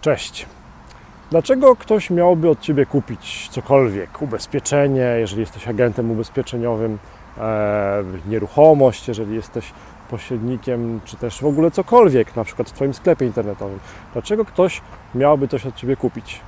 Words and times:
Cześć. 0.00 0.46
Dlaczego 1.30 1.76
ktoś 1.76 2.10
miałby 2.10 2.50
od 2.50 2.60
Ciebie 2.60 2.86
kupić 2.86 3.48
cokolwiek? 3.48 4.22
Ubezpieczenie, 4.22 5.16
jeżeli 5.18 5.40
jesteś 5.40 5.68
agentem 5.68 6.10
ubezpieczeniowym, 6.10 6.98
e, 7.38 8.04
nieruchomość, 8.28 9.08
jeżeli 9.08 9.34
jesteś 9.34 9.72
pośrednikiem, 10.10 11.00
czy 11.04 11.16
też 11.16 11.40
w 11.40 11.46
ogóle 11.46 11.70
cokolwiek, 11.70 12.36
na 12.36 12.44
przykład 12.44 12.70
w 12.70 12.72
Twoim 12.72 12.94
sklepie 12.94 13.26
internetowym. 13.26 13.78
Dlaczego 14.12 14.44
ktoś 14.44 14.80
miałby 15.14 15.48
coś 15.48 15.66
od 15.66 15.76
Ciebie 15.76 15.96
kupić? 15.96 16.40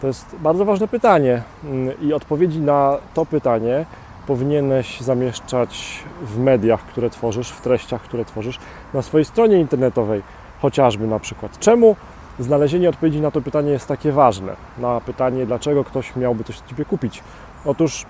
To 0.00 0.06
jest 0.06 0.36
bardzo 0.38 0.64
ważne 0.64 0.88
pytanie 0.88 1.42
mm, 1.64 2.00
i 2.00 2.12
odpowiedzi 2.12 2.60
na 2.60 2.98
to 3.14 3.26
pytanie 3.26 3.86
powinieneś 4.26 5.00
zamieszczać 5.00 6.04
w 6.22 6.38
mediach, 6.38 6.80
które 6.80 7.10
tworzysz, 7.10 7.50
w 7.50 7.60
treściach, 7.60 8.02
które 8.02 8.24
tworzysz, 8.24 8.58
na 8.94 9.02
swojej 9.02 9.24
stronie 9.24 9.60
internetowej, 9.60 10.22
chociażby 10.60 11.06
na 11.06 11.18
przykład. 11.18 11.58
Czemu 11.58 11.96
znalezienie 12.38 12.88
odpowiedzi 12.88 13.20
na 13.20 13.30
to 13.30 13.40
pytanie 13.40 13.70
jest 13.70 13.88
takie 13.88 14.12
ważne? 14.12 14.56
Na 14.78 15.00
pytanie, 15.00 15.46
dlaczego 15.46 15.84
ktoś 15.84 16.16
miałby 16.16 16.44
coś 16.44 16.58
od 16.58 16.66
Ciebie 16.66 16.84
kupić? 16.84 17.22
Otóż 17.64 18.06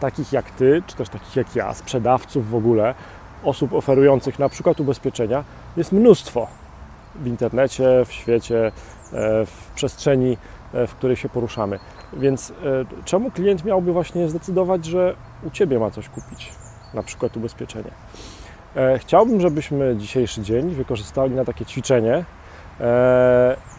takich 0.00 0.32
jak 0.32 0.50
Ty, 0.50 0.82
czy 0.86 0.96
też 0.96 1.08
takich 1.08 1.36
jak 1.36 1.56
ja, 1.56 1.74
sprzedawców 1.74 2.50
w 2.50 2.54
ogóle, 2.54 2.94
osób 3.44 3.72
oferujących 3.72 4.38
na 4.38 4.48
przykład 4.48 4.80
ubezpieczenia, 4.80 5.44
jest 5.76 5.92
mnóstwo 5.92 6.46
w 7.14 7.26
internecie, 7.26 8.04
w 8.06 8.12
świecie, 8.12 8.66
e, 8.66 9.46
w 9.46 9.70
przestrzeni, 9.74 10.36
e, 10.74 10.86
w 10.86 10.94
której 10.94 11.16
się 11.16 11.28
poruszamy. 11.28 11.78
Więc 12.12 12.50
e, 12.50 12.54
czemu 13.04 13.30
klient 13.30 13.64
miałby 13.64 13.92
właśnie 13.92 14.28
zdecydować, 14.28 14.84
że 14.84 15.14
u 15.46 15.50
Ciebie 15.50 15.78
ma 15.78 15.90
coś 15.90 16.08
kupić, 16.08 16.52
na 16.94 17.02
przykład 17.02 17.36
ubezpieczenie? 17.36 17.90
Chciałbym, 18.98 19.40
żebyśmy 19.40 19.96
dzisiejszy 19.96 20.42
dzień 20.42 20.70
wykorzystali 20.70 21.34
na 21.34 21.44
takie 21.44 21.64
ćwiczenie, 21.64 22.24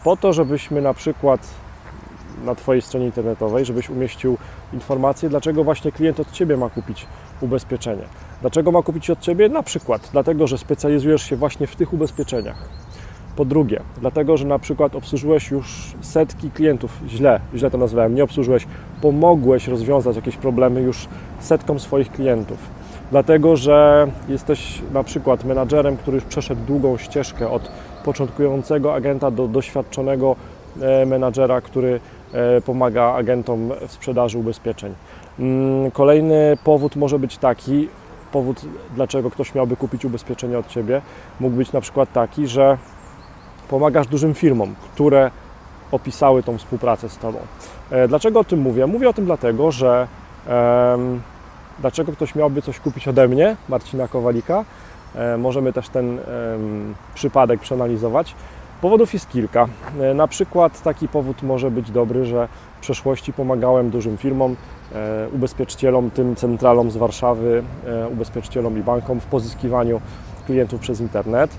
po 0.04 0.16
to, 0.16 0.32
żebyśmy 0.32 0.82
na 0.82 0.94
przykład 0.94 1.40
na 2.44 2.54
Twojej 2.54 2.82
stronie 2.82 3.06
internetowej, 3.06 3.64
żebyś 3.64 3.90
umieścił 3.90 4.38
informację, 4.72 5.28
dlaczego 5.28 5.64
właśnie 5.64 5.92
klient 5.92 6.20
od 6.20 6.32
Ciebie 6.32 6.56
ma 6.56 6.70
kupić 6.70 7.06
ubezpieczenie. 7.40 8.02
Dlaczego 8.40 8.72
ma 8.72 8.82
kupić 8.82 9.10
od 9.10 9.20
Ciebie? 9.20 9.48
Na 9.48 9.62
przykład 9.62 10.08
dlatego, 10.12 10.46
że 10.46 10.58
specjalizujesz 10.58 11.22
się 11.22 11.36
właśnie 11.36 11.66
w 11.66 11.76
tych 11.76 11.92
ubezpieczeniach. 11.92 12.68
Po 13.36 13.44
drugie, 13.44 13.80
dlatego, 14.00 14.36
że 14.36 14.46
na 14.46 14.58
przykład 14.58 14.96
obsłużyłeś 14.96 15.50
już 15.50 15.94
setki 16.00 16.50
klientów, 16.50 16.90
źle, 17.08 17.40
źle 17.54 17.70
to 17.70 17.78
nazwałem, 17.78 18.14
nie 18.14 18.24
obsłużyłeś, 18.24 18.66
pomogłeś 19.02 19.68
rozwiązać 19.68 20.16
jakieś 20.16 20.36
problemy 20.36 20.80
już 20.82 21.08
setkom 21.40 21.80
swoich 21.80 22.12
klientów. 22.12 22.58
Dlatego, 23.10 23.56
że 23.56 24.06
jesteś 24.28 24.82
na 24.92 25.04
przykład 25.04 25.44
menadżerem, 25.44 25.96
który 25.96 26.14
już 26.14 26.24
przeszedł 26.24 26.60
długą 26.66 26.96
ścieżkę 26.96 27.50
od 27.50 27.70
początkującego 28.02 28.94
agenta 28.94 29.30
do 29.30 29.48
doświadczonego 29.48 30.36
e, 30.80 31.06
menadżera, 31.06 31.60
który 31.60 32.00
e, 32.32 32.60
pomaga 32.60 33.12
agentom 33.14 33.70
w 33.88 33.92
sprzedaży 33.92 34.38
ubezpieczeń. 34.38 34.94
Mm, 35.38 35.90
kolejny 35.90 36.56
powód 36.64 36.96
może 36.96 37.18
być 37.18 37.38
taki, 37.38 37.88
powód, 38.32 38.60
dlaczego 38.94 39.30
ktoś 39.30 39.54
miałby 39.54 39.76
kupić 39.76 40.04
ubezpieczenie 40.04 40.58
od 40.58 40.68
Ciebie, 40.68 41.02
mógł 41.40 41.56
być 41.56 41.72
na 41.72 41.80
przykład 41.80 42.12
taki, 42.12 42.46
że 42.46 42.78
pomagasz 43.68 44.06
dużym 44.06 44.34
firmom, 44.34 44.74
które 44.92 45.30
opisały 45.92 46.42
tą 46.42 46.58
współpracę 46.58 47.08
z 47.08 47.18
Tobą. 47.18 47.38
E, 47.90 48.08
dlaczego 48.08 48.40
o 48.40 48.44
tym 48.44 48.60
mówię? 48.60 48.86
Mówię 48.86 49.08
o 49.08 49.12
tym 49.12 49.24
dlatego, 49.24 49.72
że 49.72 50.06
um, 50.48 51.22
dlaczego 51.80 52.12
ktoś 52.12 52.34
miałby 52.34 52.62
coś 52.62 52.80
kupić 52.80 53.08
ode 53.08 53.28
mnie, 53.28 53.56
Marcina 53.68 54.08
Kowalika, 54.08 54.64
możemy 55.38 55.72
też 55.72 55.88
ten 55.88 56.18
przypadek 57.14 57.60
przeanalizować. 57.60 58.34
Powodów 58.82 59.14
jest 59.14 59.28
kilka. 59.28 59.68
E, 60.00 60.14
na 60.14 60.28
przykład 60.28 60.82
taki 60.82 61.08
powód 61.08 61.42
może 61.42 61.70
być 61.70 61.90
dobry, 61.90 62.24
że 62.24 62.48
w 62.78 62.80
przeszłości 62.80 63.32
pomagałem 63.32 63.90
dużym 63.90 64.16
firmom, 64.16 64.56
e, 64.94 65.28
ubezpieczycielom, 65.34 66.10
tym 66.10 66.36
centralom 66.36 66.90
z 66.90 66.96
Warszawy, 66.96 67.62
e, 67.86 68.08
ubezpieczycielom 68.08 68.78
i 68.78 68.82
bankom 68.82 69.20
w 69.20 69.26
pozyskiwaniu 69.26 70.00
klientów 70.46 70.80
przez 70.80 71.00
internet. 71.00 71.50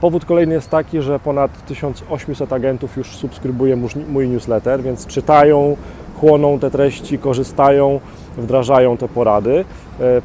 Powód 0.00 0.24
kolejny 0.24 0.54
jest 0.54 0.70
taki, 0.70 1.02
że 1.02 1.18
ponad 1.18 1.66
1800 1.66 2.52
agentów 2.52 2.96
już 2.96 3.16
subskrybuje 3.16 3.76
mój 4.08 4.28
newsletter, 4.28 4.82
więc 4.82 5.06
czytają, 5.06 5.76
chłoną 6.22 6.58
te 6.58 6.70
treści, 6.70 7.18
korzystają, 7.18 8.00
wdrażają 8.38 8.96
te 8.96 9.08
porady. 9.08 9.64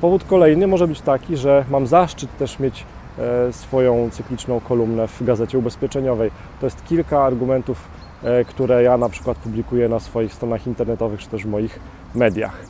Powód 0.02 0.24
kolejny 0.24 0.68
może 0.68 0.88
być 0.88 1.02
taki, 1.02 1.38
że 1.38 1.66
mam 1.70 1.88
zaszczyt 1.88 2.38
też 2.38 2.60
mieć 2.60 2.86
E, 3.20 3.54
swoją 3.54 4.10
cykliczną 4.10 4.60
kolumnę 4.60 5.08
w 5.08 5.24
gazecie 5.24 5.58
ubezpieczeniowej. 5.58 6.32
To 6.60 6.66
jest 6.66 6.86
kilka 6.86 7.24
argumentów, 7.24 7.88
e, 8.24 8.46
które 8.46 8.84
ja 8.84 8.98
na 8.98 9.10
przykład 9.10 9.38
publikuję 9.38 9.90
na 9.90 10.00
swoich 10.00 10.34
stronach 10.34 10.68
internetowych 10.68 11.20
czy 11.20 11.30
też 11.30 11.44
w 11.44 11.50
moich 11.50 11.80
mediach. 12.16 12.66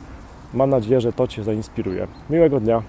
Mam 0.54 0.70
nadzieję, 0.70 1.00
że 1.00 1.12
to 1.12 1.26
Cię 1.26 1.44
zainspiruje. 1.44 2.06
Miłego 2.30 2.60
dnia. 2.60 2.82